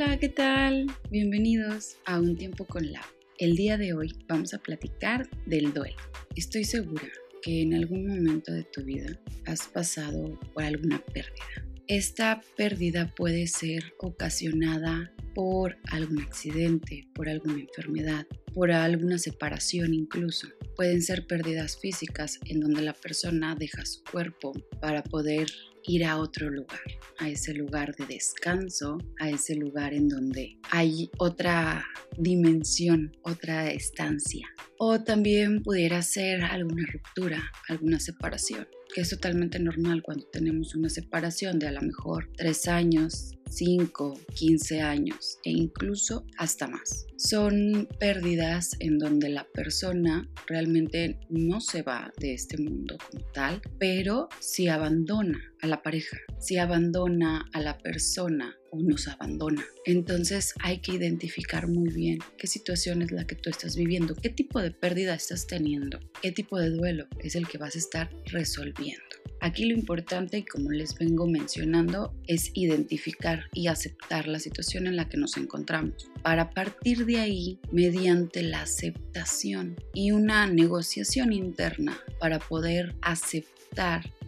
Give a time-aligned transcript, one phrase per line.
[0.00, 0.86] Hola, ¿qué tal?
[1.10, 3.04] Bienvenidos a Un Tiempo con la.
[3.36, 5.96] El día de hoy vamos a platicar del duelo.
[6.36, 7.02] Estoy segura
[7.42, 11.66] que en algún momento de tu vida has pasado por alguna pérdida.
[11.88, 18.24] Esta pérdida puede ser ocasionada por algún accidente, por alguna enfermedad,
[18.54, 20.46] por alguna separación incluso.
[20.76, 25.48] Pueden ser pérdidas físicas en donde la persona deja su cuerpo para poder
[25.88, 26.80] ir a otro lugar,
[27.18, 31.84] a ese lugar de descanso, a ese lugar en donde hay otra
[32.16, 34.46] dimensión, otra estancia.
[34.78, 40.90] O también pudiera ser alguna ruptura, alguna separación, que es totalmente normal cuando tenemos una
[40.90, 47.06] separación de a lo mejor tres años, 5, 15 años e incluso hasta más.
[47.16, 53.60] Son pérdidas en donde la persona realmente no se va de este mundo como tal,
[53.78, 59.64] pero si abandona a la pareja, si abandona a la persona o nos abandona.
[59.84, 64.30] Entonces hay que identificar muy bien qué situación es la que tú estás viviendo, qué
[64.30, 68.10] tipo de pérdida estás teniendo, qué tipo de duelo es el que vas a estar
[68.26, 69.02] resolviendo.
[69.40, 74.96] Aquí lo importante, y como les vengo mencionando, es identificar y aceptar la situación en
[74.96, 82.00] la que nos encontramos, para partir de ahí, mediante la aceptación y una negociación interna,
[82.18, 83.57] para poder aceptar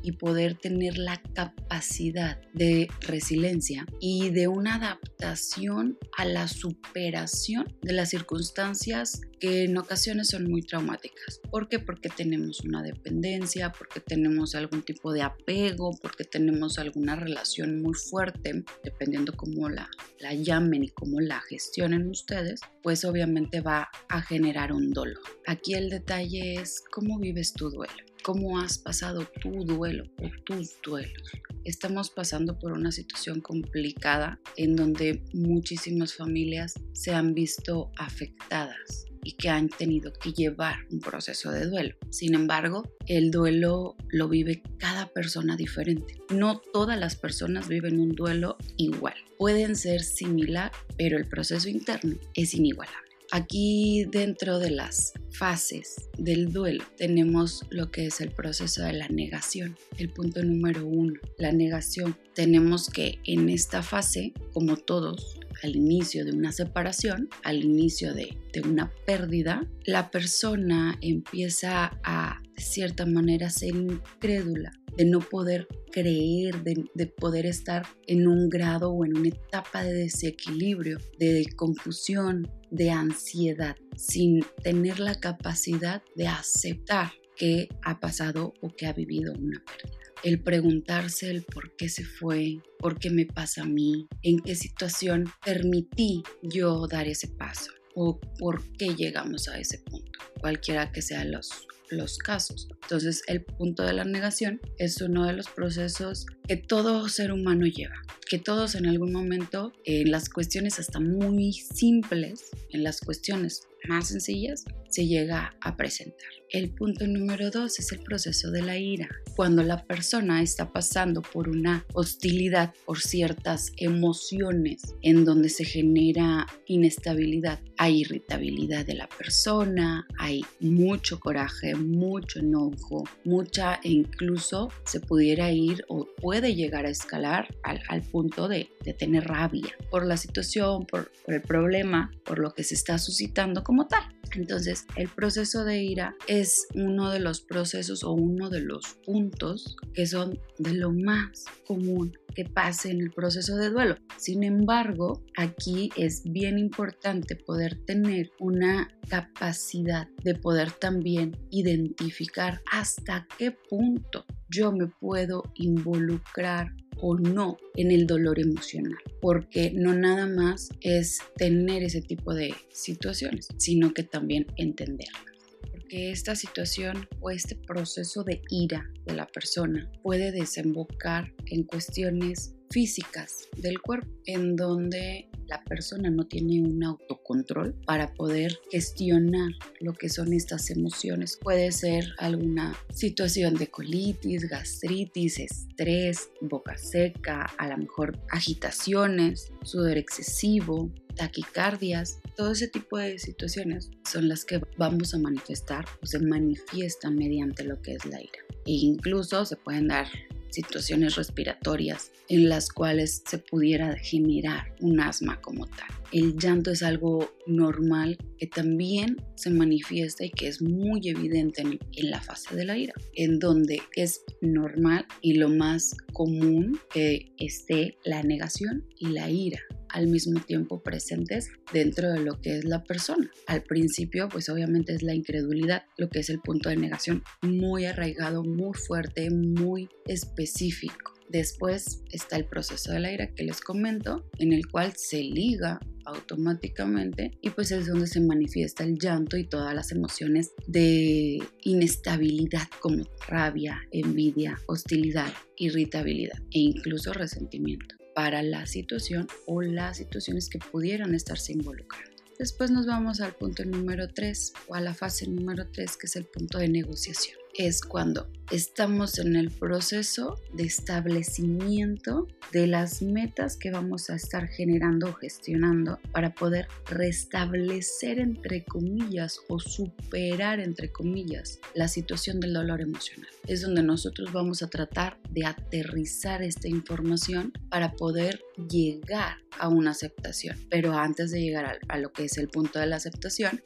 [0.02, 7.92] y poder tener la capacidad de resiliencia y de una adaptación a la superación de
[7.92, 11.40] las circunstancias que en ocasiones son muy traumáticas.
[11.50, 11.78] ¿Por qué?
[11.78, 17.94] Porque tenemos una dependencia, porque tenemos algún tipo de apego, porque tenemos alguna relación muy
[17.94, 24.22] fuerte, dependiendo cómo la, la llamen y cómo la gestionen ustedes, pues obviamente va a
[24.22, 25.22] generar un dolor.
[25.46, 30.80] Aquí el detalle es cómo vives tu duelo cómo has pasado tu duelo o tus
[30.82, 31.30] duelos.
[31.64, 39.32] Estamos pasando por una situación complicada en donde muchísimas familias se han visto afectadas y
[39.32, 41.94] que han tenido que llevar un proceso de duelo.
[42.10, 46.18] Sin embargo, el duelo lo vive cada persona diferente.
[46.30, 49.14] No todas las personas viven un duelo igual.
[49.38, 53.09] Pueden ser similar, pero el proceso interno es inigualable.
[53.32, 59.06] Aquí dentro de las fases del duelo tenemos lo que es el proceso de la
[59.08, 59.76] negación.
[59.98, 62.16] El punto número uno, la negación.
[62.34, 68.36] Tenemos que en esta fase, como todos, al inicio de una separación, al inicio de,
[68.64, 76.62] una pérdida, la persona empieza a, de cierta manera, ser incrédula de no poder creer,
[76.64, 82.90] de, poder estar en un grado o en una etapa de desequilibrio, de confusión, de
[82.90, 89.62] ansiedad, sin tener la capacidad de aceptar que ha pasado o que ha vivido una
[89.64, 89.98] pérdida.
[90.22, 94.54] El preguntarse el por qué se fue, por qué me pasa a mí, en qué
[94.54, 101.00] situación permití yo dar ese paso o por qué llegamos a ese punto, cualquiera que
[101.00, 102.68] sean los, los casos.
[102.82, 107.66] Entonces, el punto de la negación es uno de los procesos que todo ser humano
[107.66, 107.96] lleva,
[108.28, 114.08] que todos en algún momento, en las cuestiones hasta muy simples, en las cuestiones más
[114.08, 116.28] sencillas, se llega a presentar.
[116.50, 119.08] El punto número dos es el proceso de la ira.
[119.36, 126.46] Cuando la persona está pasando por una hostilidad, por ciertas emociones en donde se genera
[126.66, 135.00] inestabilidad, hay irritabilidad de la persona, hay mucho coraje, mucho enojo, mucha e incluso se
[135.00, 140.86] pudiera ir o puede llegar a escalar al, punto de, tener rabia por la situación,
[140.86, 144.02] por el problema, por lo que se está suscitando como tal.
[144.34, 149.76] Entonces, el proceso de ira es uno de los procesos o uno de los puntos
[149.94, 153.96] que son de lo más común que pase en el proceso de duelo.
[154.16, 163.26] Sin embargo, aquí es bien importante poder tener una capacidad de poder también identificar hasta
[163.36, 170.26] qué punto yo me puedo involucrar o no en el dolor emocional, porque no nada
[170.26, 175.24] más es tener ese tipo de situaciones, sino que también entenderlas.
[175.70, 182.54] Porque esta situación o este proceso de ira de la persona puede desembocar en cuestiones
[182.70, 189.50] físicas del cuerpo, en donde la persona no tiene un autocontrol para poder gestionar
[189.80, 191.38] lo que son estas emociones.
[191.42, 199.98] Puede ser alguna situación de colitis, gastritis, estrés, boca seca, a lo mejor agitaciones, sudor
[199.98, 206.20] excesivo, taquicardias, todo ese tipo de situaciones son las que vamos a manifestar o se
[206.20, 208.40] manifiestan mediante lo que es la ira.
[208.66, 210.06] E incluso se pueden dar
[210.50, 215.88] situaciones respiratorias en las cuales se pudiera generar un asma como tal.
[216.12, 221.78] El llanto es algo normal que también se manifiesta y que es muy evidente en,
[221.92, 227.32] en, la fase de la ira, en donde es normal y lo más común que
[227.38, 229.60] esté la negación y la ira
[229.92, 233.30] al mismo tiempo presentes dentro de lo que es la persona.
[233.46, 237.84] Al principio, pues obviamente es la incredulidad, lo que es el punto de negación muy
[237.84, 241.14] arraigado, muy fuerte, muy específico.
[241.30, 245.78] Después está el proceso de la ira que les comento, en el cual se liga
[246.04, 252.68] automáticamente y pues es donde se manifiesta el llanto y todas las emociones de inestabilidad
[252.80, 260.58] como rabia, envidia, hostilidad, irritabilidad e incluso resentimiento para la situación o las situaciones que
[260.58, 262.10] pudieran estarse involucrando.
[262.38, 266.16] Después nos vamos al punto número 3 o a la fase número 3 que es
[266.16, 273.56] el punto de negociación es cuando estamos en el proceso de establecimiento de las metas
[273.58, 280.90] que vamos a estar generando o gestionando para poder restablecer entre comillas o superar entre
[280.90, 283.28] comillas la situación del dolor emocional.
[283.46, 288.40] Es donde nosotros vamos a tratar de aterrizar esta información para poder
[288.70, 290.56] llegar a una aceptación.
[290.70, 293.62] Pero antes de llegar a, lo que es el punto de la aceptación,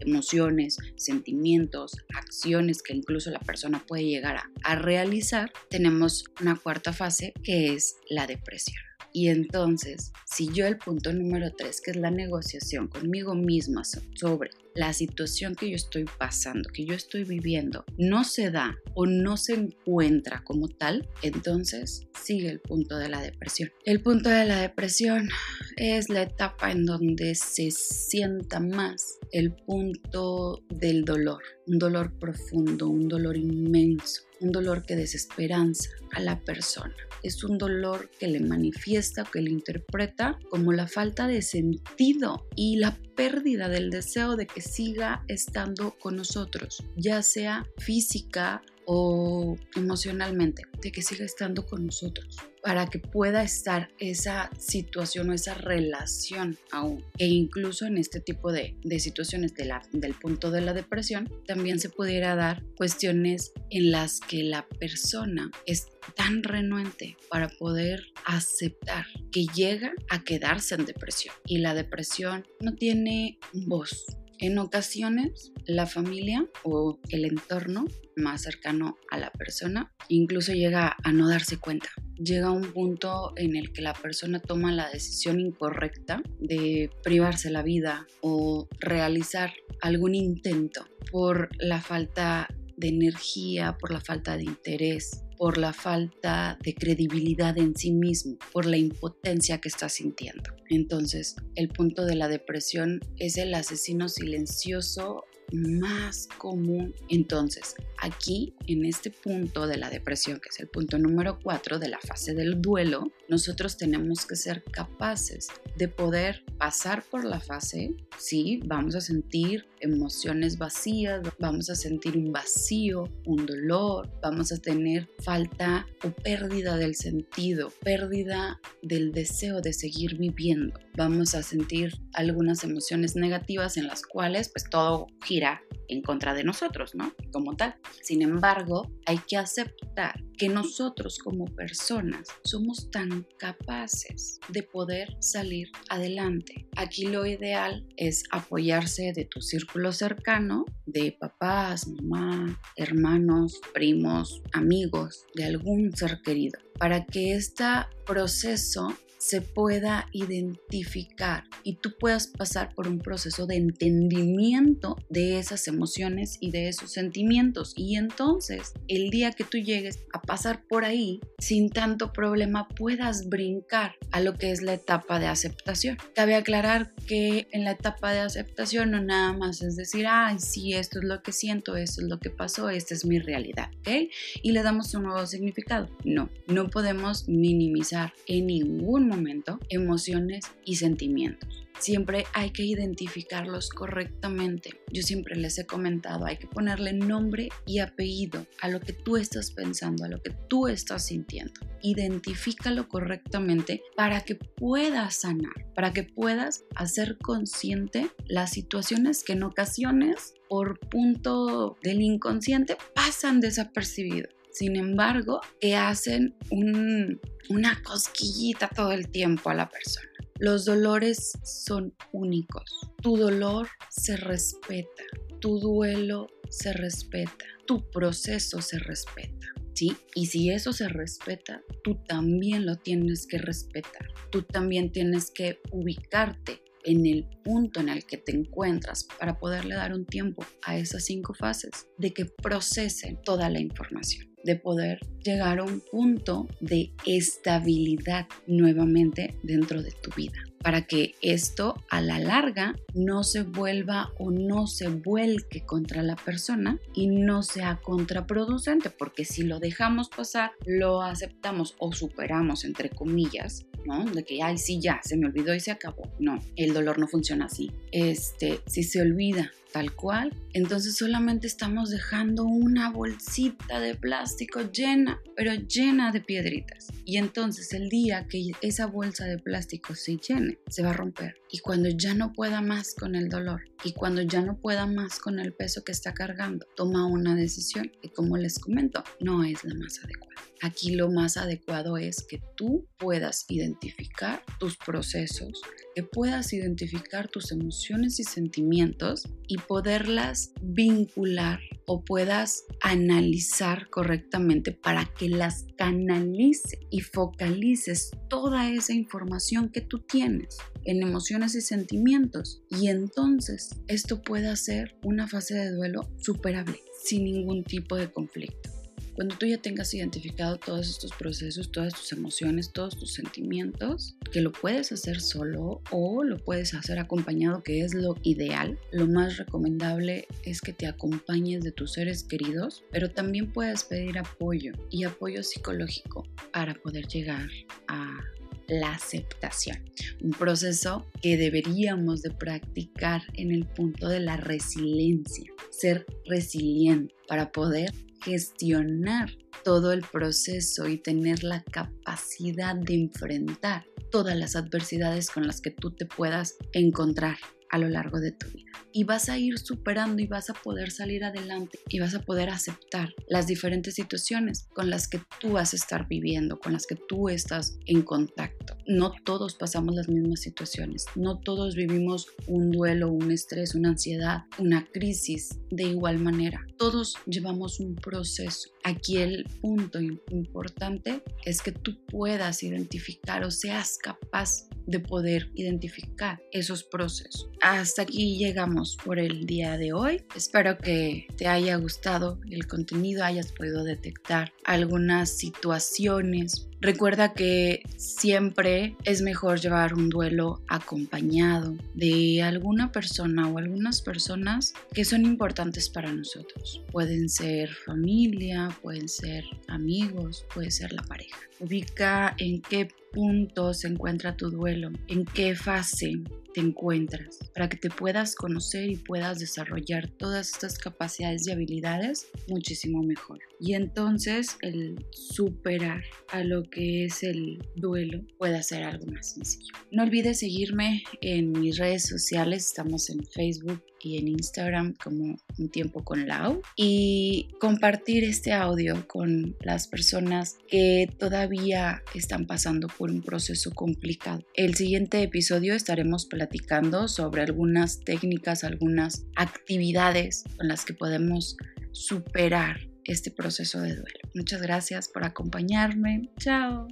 [0.00, 7.32] emociones, sentimientos, acciones que incluso la persona puede llegar a, realizar, tenemos una cuarta fase
[7.42, 8.87] que es la depresión.
[9.12, 14.50] Y entonces, si yo el punto número tres, que es la negociación conmigo misma sobre
[14.74, 19.36] la situación que yo estoy pasando, que yo estoy viviendo, no se da o no
[19.36, 23.70] se encuentra como tal, entonces sigue el punto de la depresión.
[23.84, 25.28] El punto de la depresión
[25.76, 32.88] es la etapa en donde se sienta más el punto del dolor, un dolor profundo,
[32.88, 36.94] un dolor inmenso, un dolor que desesperanza a la persona.
[37.22, 42.76] Es un dolor que le manifiesta, que le interpreta como la falta de sentido y
[42.76, 50.62] la pérdida del deseo de que siga estando con nosotros, ya sea física o emocionalmente,
[50.80, 56.56] de que siga estando con nosotros, para que pueda estar esa situación o esa relación
[56.72, 57.04] aún.
[57.18, 61.30] E incluso en este tipo de, de situaciones de la, del punto de la depresión,
[61.46, 68.06] también se pudiera dar cuestiones en las que la persona es tan renuente para poder
[68.24, 71.34] aceptar que llega a quedarse en depresión.
[71.44, 74.06] Y la depresión no tiene voz,
[74.38, 77.86] en ocasiones, la familia o el entorno
[78.16, 81.88] más cercano a la persona incluso llega a no darse cuenta.
[82.16, 87.50] Llega a un punto en el que la persona toma la decisión incorrecta de privarse
[87.50, 94.44] la vida o realizar algún intento por la falta de energía, por la falta de
[94.44, 100.50] interés, por la falta de credibilidad en sí mismo, por la impotencia que está sintiendo.
[100.68, 106.94] Entonces, el punto de la depresión es el asesino silencioso más común.
[107.08, 111.88] Entonces, aquí, en este punto de la depresión, que es el punto número 4 de
[111.88, 117.94] la fase del duelo, nosotros tenemos que ser capaces de poder pasar por la fase,
[118.18, 124.58] sí, vamos a sentir emociones vacías, vamos a sentir un vacío, un dolor, vamos a
[124.58, 130.78] tener falta o pérdida del sentido, pérdida del deseo de seguir viviendo.
[130.96, 136.44] Vamos a sentir algunas emociones negativas en las cuales pues todo gira en contra de
[136.44, 137.12] nosotros, ¿no?
[137.32, 137.76] Como tal.
[138.02, 145.68] Sin embargo, hay que aceptar que nosotros como personas somos tan capaces de poder salir
[145.90, 146.68] adelante.
[146.76, 155.26] Aquí lo ideal es apoyarse de tu círculo cercano, de papás, mamá, hermanos, primos, amigos,
[155.34, 157.64] de algún ser querido, para que este
[158.06, 165.68] proceso se pueda identificar y tú puedas pasar por un proceso de entendimiento de esas
[165.68, 167.74] emociones y de esos sentimientos.
[167.76, 173.28] Y entonces, el día que tú llegues a pasar por ahí sin tanto problema, puedas
[173.28, 175.98] brincar a lo que es la etapa de aceptación.
[176.14, 180.74] Cabe aclarar que en la etapa de aceptación no nada más es decir, ay, sí,
[180.74, 184.10] esto es lo que siento, esto es lo que pasó, esta es mi realidad, ¿ok?
[184.42, 185.88] Y le damos un nuevo significado.
[186.04, 191.68] No, no podemos minimizar en ningún momento emociones y sentimientos.
[191.78, 194.80] Siempre hay que identificarlos correctamente.
[194.92, 199.16] Yo siempre les he comentado, hay que ponerle nombre y apellido a lo que tú
[199.16, 201.52] estás pensando, a lo que tú estás sintiendo.
[201.80, 209.44] Identifícalo correctamente para que puedas sanar, para que puedas hacer consciente las situaciones que en
[209.44, 219.10] ocasiones por punto del inconsciente pasan desapercibidos sin embargo, que hacen una cosquillita todo el
[219.10, 220.08] tiempo a la persona.
[220.38, 222.62] Los dolores son únicos.
[223.02, 225.02] Tu dolor se respeta,
[225.40, 229.46] tu duelo se respeta, tu proceso se respeta.
[229.74, 229.96] ¿Sí?
[230.16, 234.08] Y si eso se respeta, tú también lo tienes que respetar.
[234.30, 239.74] Tú también tienes que ubicarte en el punto en el que te encuentras para poderle
[239.74, 245.00] dar un tiempo a esas cinco fases de que procesen toda la información de poder
[245.24, 252.00] llegar a un punto de estabilidad nuevamente dentro de tu vida para que esto a
[252.00, 257.80] la larga no se vuelva o no se vuelque contra la persona y no sea
[257.82, 264.04] contraproducente, porque si lo dejamos pasar, lo aceptamos o superamos, entre comillas, ¿no?
[264.04, 266.10] De que, ay, sí, ya, se me olvidó y se acabó.
[266.18, 267.70] No, el dolor no funciona así.
[267.92, 275.20] Este, si se olvida tal cual, entonces solamente estamos dejando una bolsita de plástico llena,
[275.36, 276.88] pero llena de piedritas.
[277.04, 281.36] Y entonces el día que esa bolsa de plástico se llene, se va a romper.
[281.50, 285.18] Y cuando ya no pueda más con el dolor y cuando ya no pueda más
[285.18, 289.64] con el peso que está cargando, toma una decisión que como les comento, no es
[289.64, 290.28] la más adecuada.
[290.60, 295.62] Aquí lo más adecuado es que tú puedas identificar tus procesos,
[295.94, 305.04] que puedas identificar tus emociones y sentimientos y poderlas vincular o puedas analizar correctamente para
[305.04, 312.62] que las canalice y focalices toda esa información que tú tienes en emociones y sentimientos.
[312.68, 318.70] Y entonces esto pueda ser una fase de duelo superable sin ningún tipo de conflicto.
[319.18, 324.40] Cuando tú ya tengas identificado todos estos procesos, todas tus emociones, todos tus sentimientos, que
[324.40, 329.36] lo puedes hacer solo o lo puedes hacer acompañado, que es lo ideal, lo más
[329.36, 335.02] recomendable es que te acompañes de tus seres queridos, pero también puedes pedir apoyo y
[335.02, 337.48] apoyo psicológico para poder llegar
[337.88, 338.20] a
[338.68, 339.82] la aceptación,
[340.22, 347.50] un proceso que deberíamos de practicar en el punto de la resiliencia, ser resiliente para
[347.50, 349.30] poder gestionar
[349.64, 355.70] todo el proceso y tener la capacidad de enfrentar todas las adversidades con las que
[355.70, 357.36] tú te puedas encontrar
[357.70, 358.70] a lo largo de tu vida.
[358.92, 362.50] Y vas a ir superando y vas a poder salir adelante y vas a poder
[362.50, 366.96] aceptar las diferentes situaciones con las que tú vas a estar viviendo, con las que
[366.96, 368.57] tú estás en contacto.
[368.88, 374.44] No todos pasamos las mismas situaciones, no todos vivimos un duelo, un estrés, una ansiedad,
[374.56, 376.66] una crisis de igual manera.
[376.78, 378.70] Todos llevamos un proceso.
[378.84, 386.40] Aquí el punto importante es que tú puedas identificar o seas capaz de poder identificar
[386.50, 387.50] esos procesos.
[387.60, 390.24] Hasta aquí llegamos por el día de hoy.
[390.34, 398.96] Espero que te haya gustado el contenido, hayas podido detectar algunas situaciones Recuerda que siempre
[399.04, 405.88] es mejor llevar un duelo acompañado de alguna persona o algunas personas que son importantes
[405.88, 406.84] para nosotros.
[406.92, 411.38] Pueden ser familia, pueden ser amigos, puede ser la pareja.
[411.58, 416.22] Ubica en qué punto se encuentra tu duelo, en qué fase
[416.60, 423.02] encuentras, para que te puedas conocer y puedas desarrollar todas estas capacidades y habilidades muchísimo
[423.02, 423.40] mejor.
[423.60, 429.74] Y entonces el superar a lo que es el duelo puede ser algo más sencillo.
[429.90, 435.68] No olvides seguirme en mis redes sociales, estamos en Facebook, y en Instagram como un
[435.70, 443.10] tiempo con Lau y compartir este audio con las personas que todavía están pasando por
[443.10, 444.44] un proceso complicado.
[444.54, 451.56] El siguiente episodio estaremos platicando sobre algunas técnicas, algunas actividades con las que podemos
[451.92, 454.18] superar este proceso de duelo.
[454.34, 456.30] Muchas gracias por acompañarme.
[456.38, 456.88] Chao.